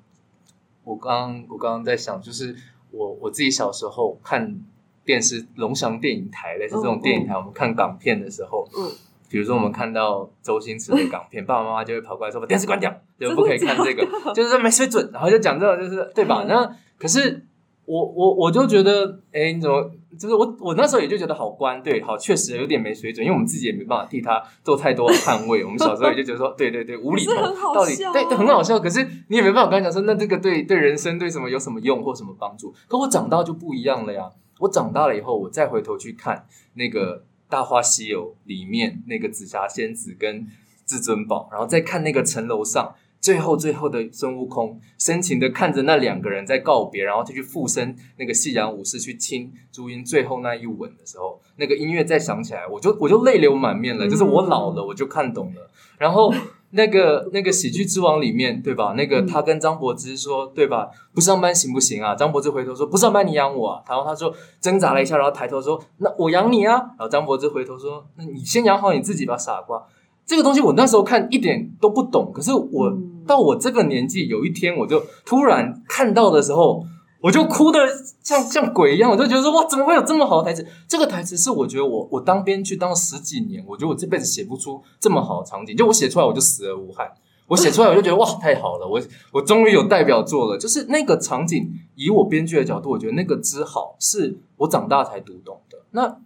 [0.85, 2.57] 我刚我刚刚在想，就是
[2.91, 4.61] 我我自己小时候看
[5.05, 8.91] 电视龙翔电影台类似这种电影台，我们看港片的时候，嗯，
[9.33, 16.43] 比如说我们看到周星驰的港片，爸爸妈妈就会跑过来说把电视关掉，就不可以看这个， 就是说没水准，然后就讲这种，就是对吧？
[16.45, 17.43] 嗯那可是
[17.87, 19.91] 我我我就觉得，哎，你怎么？
[20.19, 25.65] 就是我我那时候也就觉得好官，对，好，确实有点没水准，因为我们自己也没办法替他做太多捍卫。
[25.65, 27.33] 我们小时候也就觉得说，对对对，无厘头
[27.75, 28.79] 到底对很好笑。
[28.79, 32.75] 可是你也没办法跟他讲说，那这个对对人生对什么有什么用或什么帮助？
[32.87, 34.31] 可我长大就不一样了呀。
[34.61, 37.17] 我长大了以后，我再回头去看那个
[37.53, 40.47] 《大话西游》里面那个紫霞仙子跟
[40.87, 42.95] 至尊宝，然后再看那个城楼上。
[43.21, 54.07] 最后，最后的孙悟空深情的看着那两个人在告别，然后他去附身那个夕阳武士去亲朱茵最后那一吻的时候，那个音乐再响起来，我就我就泪流满面了。
[54.07, 55.71] 嗯就是我老了，我就看懂了。
[55.99, 56.33] 然后
[56.75, 58.95] 那个那个喜剧之王里面，对吧？
[58.97, 60.89] 那个嗯他跟张柏芝说，对吧？
[61.15, 62.15] 不上班行不行啊？
[62.15, 63.83] 张柏芝回头说不上班你养我啊。
[63.89, 66.75] 然后他说挣扎了一下，然后抬头说那我养你啊。
[66.75, 69.83] 然后张柏芝回头说那你先养好你自己吧，傻瓜。
[70.25, 76.83] 这个东西我那时候看一点都不懂，可是我嗯到我这个年纪，有一天我就突然看到的时候，
[77.23, 77.79] 我就哭的
[78.23, 80.67] 像像鬼一样，我就觉得说哇，怎么会有这么好的台词？
[80.89, 87.13] 这个台词是我觉得我我当编剧当了十几年，我觉得我这辈子写不出这么好的场景，就我写出来我就死而无憾。
[87.49, 88.89] 我写出来我就觉得哇，太好了！
[88.89, 89.01] 我
[89.33, 90.57] 我终于有代表作了。
[90.57, 95.79] 就是那个场景，以我编剧的角度，我觉得那个之好是我长大才读懂的。
[95.91, 96.19] 那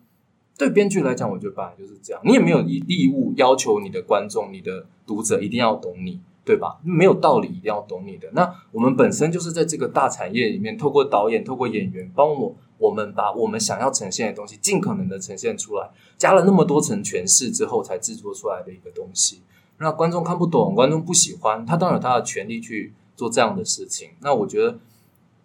[0.56, 6.78] 对编剧来讲，我觉得本来就是这样，你也没有义义务要求你的观众、你的读者一定要懂你，对吧？
[6.84, 8.30] 没有道理一定要懂你的。
[8.32, 19.42] 那我们本身就是在这个大产业里面，透过导演、透过演员，帮我我们把我们想要呈现的东西尽可能的呈现出来，加了那么多层诠释之后，才制作出来的一个东西。
[19.78, 24.10] 那观众看不懂，观众不喜欢，他当然有他的权利去做这样的事情。
[24.20, 24.78] 那我觉得，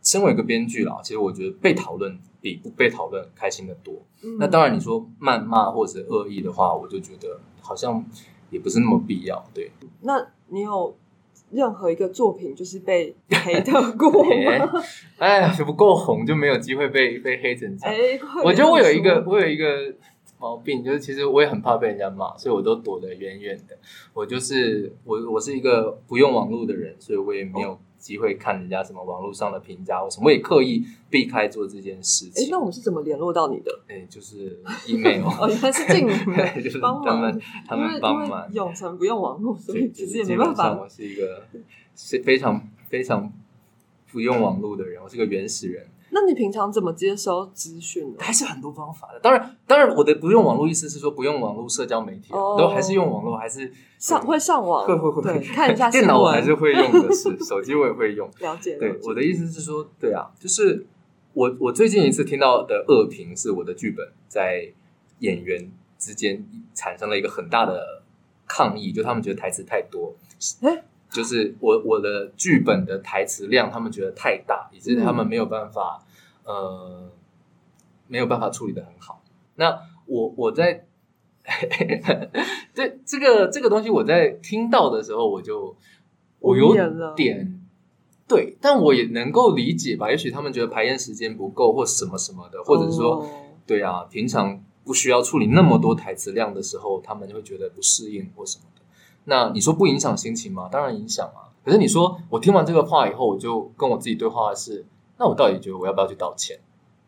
[0.03, 3.95] 身为一个编剧啦，其实我觉得被讨论比不被讨论开心的多。
[4.21, 8.05] 嗯那当然，你说谩骂或者恶意的话，我就觉得好像
[8.51, 9.43] 也不是那么必要。
[9.53, 10.95] 对，那你有
[11.51, 14.83] 任何一个作品就是被 黑的过吗？
[15.17, 17.95] 哎，不够红就没有机会被被黑成这样。
[17.95, 19.93] 哎，我觉得我有一个我有一个
[20.39, 23.77] 毛病，就是其实我也很怕被人家骂，所以我都躲得远远的。
[24.13, 32.49] 我就是我，我是一个不用网络的人，所以我也没有机会看人家什么网络上的评价或什么，我也刻意避开做这件事哎，情。
[32.49, 33.79] 那我们是怎么联络到你的？
[33.87, 38.55] 哎，就是 email， 哦，原来是静你们对，就是帮忙他们，他们帮忙为。
[38.55, 40.73] 永成不用网络，所以，其实也没办法。
[40.77, 41.45] 我是一个
[41.95, 43.31] 是非常非常
[44.11, 45.85] 不用网络的人，我是个原始人。
[46.13, 48.17] 那你平常怎么接收资讯呢？
[48.19, 49.19] 还是很多方法的。
[49.21, 58.29] 当然，当然，我的不用网络意思是说不用网络社交媒体都还是用网络，还是上会上网，会会会对，看一下新 电脑我，还是会用的是，手机我也会用。
[58.39, 58.77] 了解。
[58.77, 60.85] 对我的意思是说，对啊，就是
[61.33, 64.73] 我我最近一次听到的恶评是我的剧本在
[65.19, 68.03] 演员之间产生了一个很大的
[68.47, 70.13] 抗议，就他们觉得台词太多。
[70.61, 76.03] 诶就是我我的剧本的台词量，他们觉得太大，以致他们没有办法，
[76.45, 77.11] 呃，
[78.07, 79.21] 没有办法处理的很好。
[79.55, 80.85] 那我我在
[82.73, 85.75] 对这个这个东西，我在听到的时候，我就
[86.39, 86.73] 我有
[87.15, 87.59] 点
[88.27, 90.09] 对，但我也能够理解吧。
[90.09, 93.29] 也许他们觉得排练时间不够，或什么什么的，或者说，哦
[93.67, 98.80] 对啊，平常不需要处理那么多台词量的时候，他们就会觉得不适应或什么的。
[99.25, 100.69] 那你说不影响心情吗？
[100.71, 101.51] 当然影响啊。
[101.63, 104.85] 可是你说我听完这个话以后，我就跟我自己对话的是，
[105.17, 106.59] 那我到底觉得我要不要去道歉？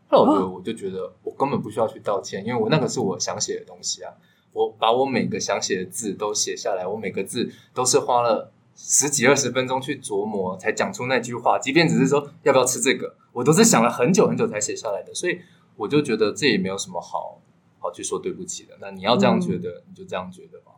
[0.10, 4.14] 后来我就我就觉得我根本不需要去道歉，因为我那个是我想写的东西啊。
[4.52, 11.58] 我把我每个想写的字都写下来，我每个字都是花了十几二十分钟去琢磨，才讲出那句话。
[11.58, 15.12] 即便只是说要不要吃这个，我都是想了很久很久才写下来的。
[15.16, 15.40] 所以
[15.76, 17.40] 我就觉得这也没有什么好
[17.80, 18.76] 好去说对不起的。
[18.80, 20.74] 那你要这样觉得，你就这样觉得吧。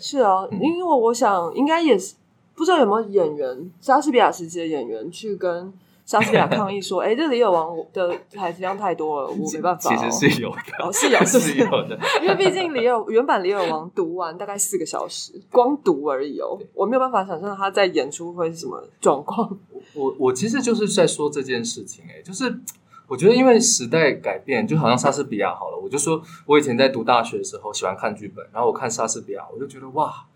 [0.00, 2.14] 是啊，嗯因为我想应该也是
[2.54, 5.72] 不知道有没有演员，莎士比亚时期的演员去跟
[6.04, 11.98] 莎士比亚抗议说：“哎，这李尔王的台词量太多了，我没办法、哦。”其实是有的，哦是有 是有的。
[12.22, 19.56] 因为毕竟李尔原版李尔王读完大概四个小时，光读而已哦，我没有办法想象他在演出会是什么状况。
[19.94, 22.58] 我我其实就是在说这件事情、欸，哎，就是
[23.08, 30.26] 我觉得因为时代改变，就好像莎士比亚好了，我就说我以前在读大学的时候喜欢看剧本，然后我看莎士比亚，我就觉得哇，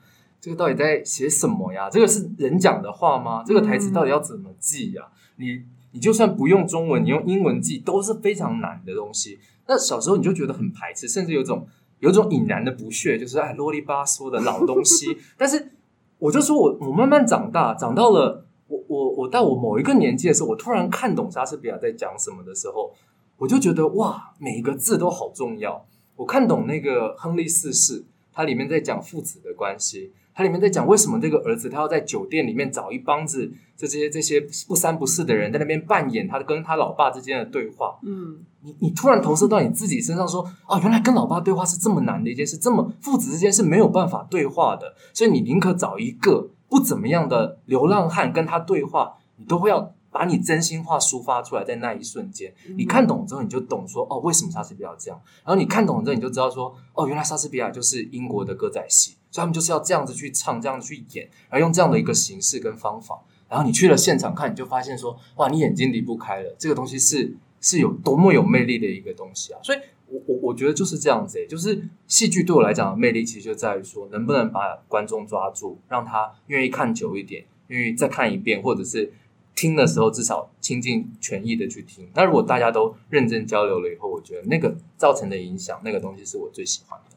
[0.41, 1.89] 这个到底在写什么呀？
[1.91, 3.45] 这个是人讲的话吗？
[3.47, 5.05] 这个台词到底要怎么记呀？
[5.37, 9.39] 你你就算不用中文，你用英文记都是非常难的东西。
[9.67, 11.67] 那小时候你就觉得很排斥，甚至有种
[12.01, 15.19] 有种隐然的不屑，就是哎啰里吧嗦的老东西。
[15.37, 15.73] 但是
[16.19, 18.47] 我就说我我慢慢长大，长到了
[18.93, 22.93] 我我我到我某一个年纪的时候，我突然看懂莎士比亚在讲什么的时候，
[23.39, 25.87] 我就觉得哇，每一个字都好重要。
[26.17, 37.99] 我看懂那个亨利四世，它里面在讲父子的关系，它里面在讲为什么这个儿子他要在酒店里面找一帮子这些这些不三不四的人在那边扮演他跟他老爸之间的对话。
[38.03, 55.21] 嗯，你你突然投射到你自己身上说，哦，原来跟老爸对话是这么难的一件事，这么父子之间是没有办法对话的，所以你宁可找一个不怎么样的流浪汉跟他对话，你都会要把你真心话抒发出来，在那一瞬间，你看懂之后，你就懂说，哦，为什么莎士比亚这样？
[55.45, 63.21] 然后你看懂了之后，你就知道说，哦，原来莎士比亚就是英国的歌仔戏，所以他们就是要这样子去唱，这样子去演，然后用这样的一个形式跟方法。
[63.51, 69.61] 然后你去了现场看，你就发现说，哇，你眼睛离不开了，这个东西是是有多么有魅力的一个东西啊！
[69.63, 69.79] 所以
[70.13, 79.13] 我，我我觉得就是这样子、欸，就是戏剧对我来讲的魅力，其实就在于说，能不能把观众抓住，让他愿意看久一点，愿意再看一遍，或者是
[79.55, 82.09] 听的时候至少倾尽全意的去听。
[82.15, 87.17] 那如果大家都认真交流了以后，我觉得那个造成的影响，那个东西是我最喜欢的。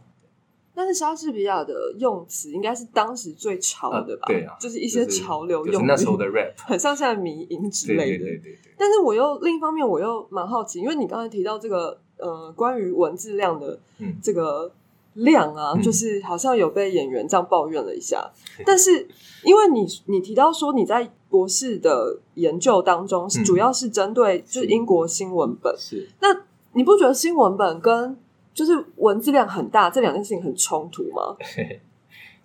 [0.77, 4.27] 但是莎士比亚的用词应该是当时最潮的吧？
[4.27, 8.25] 呃对啊就是一些潮流用语，就是那时候的 rap，很像现在迷音之对类的。
[8.25, 8.73] 对对对对。
[8.77, 14.71] 但是我又另一方面，我又蛮好奇，因为你刚才提到这个呃，关于文字量的嗯这个
[15.13, 18.31] 量啊，嗯就是好像有被演员这样抱怨了一下。
[18.65, 19.07] 但是
[19.43, 26.27] 因为你你提到说你在博士的研究当中，主要是针对就是英国新闻本，是那
[26.73, 28.17] 你不觉得新闻本跟
[28.53, 31.35] 就是文字量很大这两件事情很冲突吗？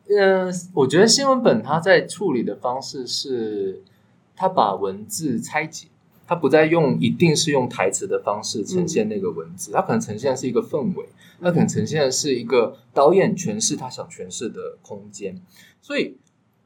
[0.09, 3.80] 嗯， 我觉得新闻本它在处理的方式是，
[4.35, 5.87] 它把文字拆解，
[6.31, 11.09] 它不再用一定是用台词的方式呈现那个文字，它可能呈现的是一个氛围，
[11.40, 15.43] 它可能呈现的是一个导演诠释他想诠释的空间。
[15.83, 16.16] 所以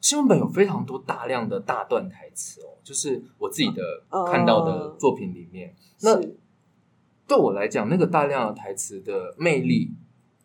[0.02, 6.20] 新闻本有非常多大量的大段台词哦，就是我自己的哦看到的作品里面，那
[7.26, 9.92] 对我来讲，那个大量的台词的魅力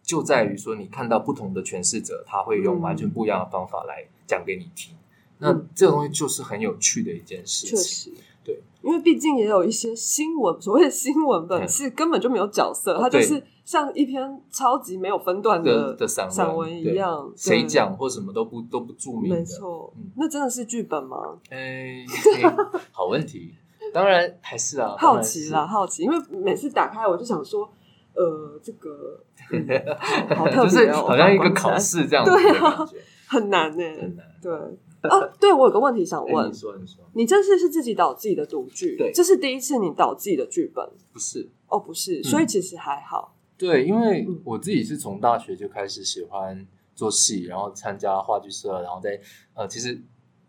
[0.01, 4.95] 就在于说，你看到不同的诠释者，他会用完全不一样的方法来讲给你听。
[5.39, 8.13] 那这个东西就是很有趣的一件事确情。
[8.43, 17.65] 实，对，因为毕竟也有一些新闻，所谓的新闻本嗯是根本就没有角色，它就是像一篇超级没有分段的的散文一对样，谁？
[17.65, 19.37] 讲或什么都不都不注明的。
[19.37, 21.17] 没错嗯，那真的是剧本吗？
[21.49, 22.05] 哎，
[22.91, 23.55] 好问题。
[23.91, 27.67] 当然还是啊，好奇啦，，好奇，因为每次打开我就想说，
[28.13, 29.19] 呃，这个
[29.51, 29.67] 嗯
[30.29, 32.87] 好好 特就是别哦，好像一个考试这样子对啊，
[33.27, 33.83] 很难呢。
[33.99, 34.25] 很难。
[34.41, 34.51] 对，
[35.03, 40.89] 哦，对我有个问题想问哎你，说，你说，你这次是自己导自己的独剧，对这是第一次你导自己的剧本。
[41.13, 41.49] 不是？
[41.67, 44.41] 哦，不是，所以其实还好，对，因为嗯。
[44.43, 49.19] 我自己是从大学就开始喜欢做戏，然后参加话剧社，然后在
[49.53, 50.01] 呃，其实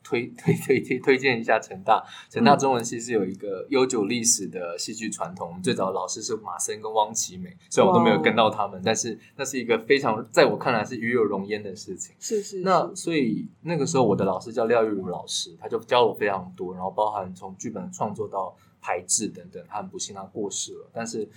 [0.03, 5.61] 推 推推推推荐一下成大，成大嗯中文系是有一个悠久历史的戏剧传统。
[5.63, 12.15] 最早的老师是马森跟汪奇美，虽然我都没有跟到他们，但是那是一个非常在我看来是与有荣焉的事情。
[12.19, 19.63] 是是是那所以那个时候我的老师叫廖玉如老师，他就教我非常多，然后包含从剧本创作到排制等等。
[19.69, 21.29] 他很不幸他过世了，但是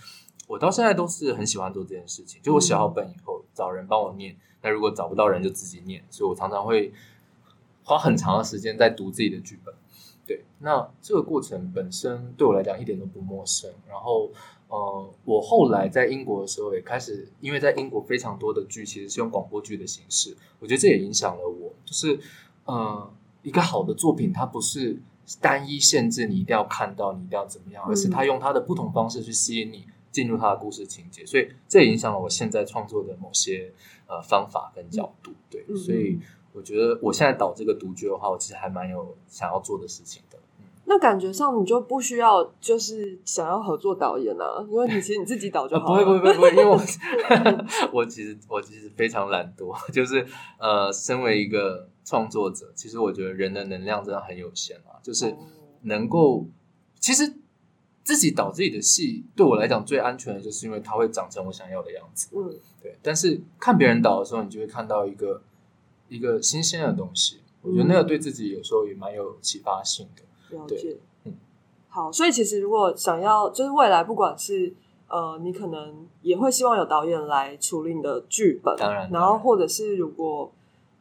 [0.47, 2.41] 我到现在都是很喜欢做这件事情。
[2.41, 6.91] 就我写好本以后，找人帮我念，那如果找不到人就自己念，所以我常常会
[7.83, 9.73] 花很长的时间在读自己的剧本。
[10.25, 13.69] 对，那这个过程本身对我来讲一点都不陌生。
[13.89, 14.31] 然后，
[14.69, 22.17] 呃，我后来在英国的时候也开始，因为在英国非常多的剧其实是用广播剧的形式，我觉得这也影响了我，就是
[22.63, 23.11] 呃，
[23.41, 24.97] 一个好的作品它不是
[25.41, 33.73] 单一限制你一定要看到，你一定要怎么样，而是它用它的不同方式去吸引你进入它的故事情节，所以这也影响了我现在创作的某些
[34.07, 36.17] 呃方法跟角度，对，嗯所以
[36.53, 40.37] 我觉得我现在导这个独剧的话，我其实还蛮有想要做的事情的。
[40.85, 46.03] 那感觉上你就不需要就是想要合作导演啊，因为你其实你自己导就好了。
[46.05, 46.77] 不会不会不会，因为我
[47.93, 50.25] 我其实我其实非常懒惰， 就是
[50.59, 55.37] 呃，身为一个创作者，其实我觉得人的能量真的很有限啊，就是哦
[55.83, 56.45] 能够
[56.99, 57.33] 其实
[58.03, 62.27] 自己导自己的戏，对我来讲最安全的，就是因为它会长成我想要的样子。
[62.35, 65.41] 嗯，对，但是看别人导的时候，你就会看到一个
[66.07, 70.23] 一个新鲜的东西，我觉得那个对自己有时候也蛮有启发性的。
[70.67, 70.77] 对。
[70.77, 70.97] 了解。
[71.25, 71.33] 嗯。
[71.89, 74.73] 好，所以其实如果想要，就是未来不管是
[75.07, 80.51] 呃，你可能也会希望有导演来处理你的剧本，当然然后或者是如果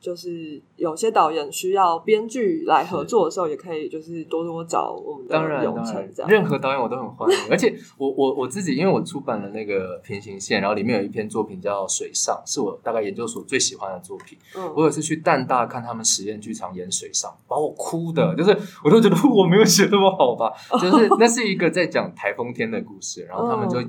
[0.02, 6.28] 就是有些导演需要编剧来合作的时候，也可以就是多多找我们的当然，当然成这，样。
[6.28, 7.38] 任何导演我都很欢迎。
[7.48, 14.36] 而且我我我自己，因为我出版了那个平行线，然后里面有一篇作品叫《水上》，是我大概研究所最喜欢的作品。
[14.56, 18.50] 嗯我有一次去淡大看他们实验剧场演《水上》，把我哭的，就是
[18.82, 20.52] 我都觉得我没有写那么好吧。
[20.80, 23.80] 就是那是一个在讲台风天的故事，然后他们就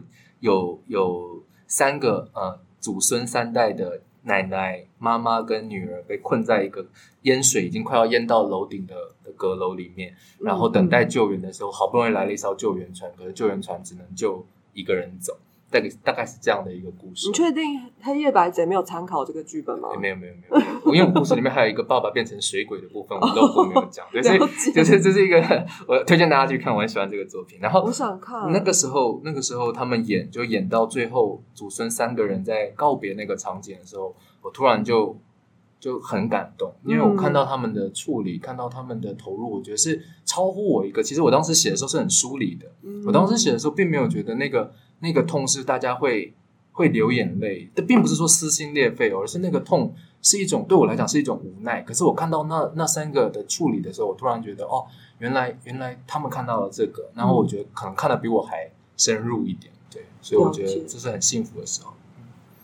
[0.42, 6.86] 有有三个呃祖孙三代的奶奶、妈妈跟女儿被困在一个
[7.24, 15.38] 淹水已经快要淹到楼顶的的阁楼里面，然后等待救援的时候，好不容易来了一艘救援船，可是救援船只能救一个人走，
[15.74, 17.28] 大概大概是这样的一个故事。
[17.28, 17.64] 你确定
[18.02, 19.90] 《黑夜白贼》没有参考这个剧本吗？
[19.94, 24.40] 欸没有没有没有，没有因为我故事里面还有一个爸爸变成水鬼的部分，我漏过没有讲，对，所以
[24.72, 25.42] 就是这是一个
[25.88, 27.58] 我推荐大家去看，我很喜欢这个作品。
[27.60, 35.18] 然后我想看那个时候，那个时候他们演就演到最后，祖孙三个人在告别那个场景的时候，我突然就
[35.80, 41.02] 就很感动，因为我看到他们的处理，看到他们的投入，我觉得是超乎我一个。
[41.02, 44.72] 其实我当时写的时候是很疏离的，嗯我当时写的时候并没有觉得那个
[45.04, 46.34] 那个痛是大家会
[46.72, 51.82] 会流眼泪，这并不是说撕心裂肺哦，而是那个痛是一种对我来讲是一种无奈。
[51.82, 54.86] 可是我看到那那三个的处理的时候，我突然觉得哦，
[55.20, 61.92] 原来原来他们看到了这个，然后我觉得可能看得比我还深入一点，对，所以我觉得这是很幸福的时候。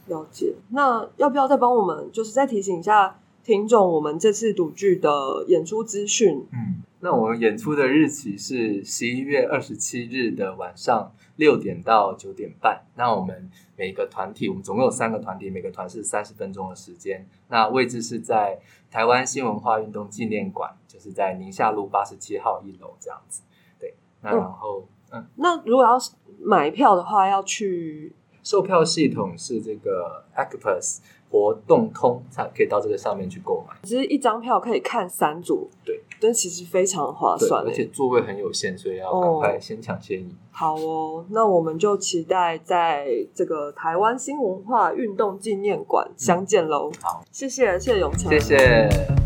[0.08, 0.56] 了解。
[0.70, 6.46] 那要不要再帮我们，就是再提醒一下听众，我们这次赌剧的演出资讯？
[6.52, 12.84] 嗯，那我们演出的日期是十一月二十七日的晚上六点到九点半。
[12.95, 17.26] 那我们每个团体，我们总共有三个团体，每个团是三十分钟的时间。
[17.47, 18.60] 那位置是在
[18.91, 23.43] 台湾新文化运动纪念馆，就是在宁夏路八十七号一楼这样子。
[23.80, 33.75] 对，那然后嗯，那如果要是买票的话，要去售票系统是这个 Actplus 活动通，才可以到这个上面去购买。
[33.84, 40.36] 其实一张票可以看三组，对，但其实非常划，算欸而且座位很有限，所以要赶快先抢先赢。
[40.51, 46.91] 好哦，那我们就期待在这个台湾新文化运动纪念馆相见喽。
[47.01, 49.18] 好，谢谢，谢谢永强，谢谢。